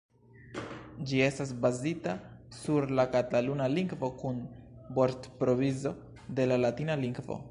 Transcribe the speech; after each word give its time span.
Ĝi 1.09 1.19
estas 1.25 1.51
bazita 1.65 2.15
sur 2.61 2.87
la 3.01 3.05
kataluna 3.17 3.67
lingvo 3.75 4.11
kun 4.23 4.41
vortprovizo 4.97 5.93
de 6.41 6.51
la 6.53 6.61
latina 6.67 6.99
lingvo. 7.07 7.43